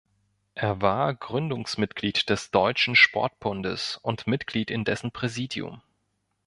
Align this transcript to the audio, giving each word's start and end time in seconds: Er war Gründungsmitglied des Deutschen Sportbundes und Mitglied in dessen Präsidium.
Er 0.55 0.81
war 0.81 1.13
Gründungsmitglied 1.13 2.27
des 2.31 2.49
Deutschen 2.49 2.95
Sportbundes 2.95 3.97
und 4.01 4.25
Mitglied 4.25 4.71
in 4.71 4.83
dessen 4.83 5.11
Präsidium. 5.11 5.83